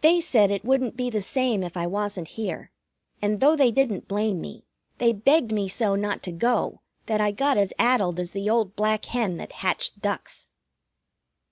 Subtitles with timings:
[0.00, 2.72] They said it wouldn't be the same if I wasn't here,
[3.22, 4.66] and though they didn't blame me,
[4.98, 8.74] they begged me so not to go that I got as addled as the old
[8.74, 10.50] black hen that hatched ducks.